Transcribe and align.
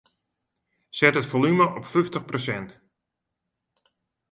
Set 0.99 1.19
it 1.21 1.29
folume 1.33 1.65
op 1.77 1.85
fyftich 1.91 2.27
persint. 2.33 2.69